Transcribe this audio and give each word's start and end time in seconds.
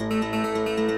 Música 0.00 0.97